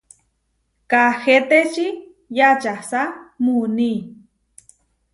[0.91, 1.85] Kaahetečí
[2.37, 3.01] yačasá
[3.43, 3.91] muuní.